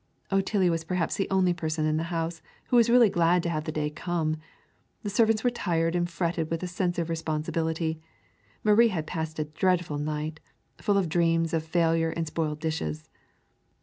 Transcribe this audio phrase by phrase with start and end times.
[0.31, 3.65] Otillie was perhaps the only person in the house who was really glad to have
[3.65, 4.37] the day come.
[5.03, 8.01] The servants were tired and fretted with a sense of responsibility.
[8.63, 10.39] Marie had passed a dreadful night,
[10.79, 13.11] full of dreams of failure and spoiled dishes.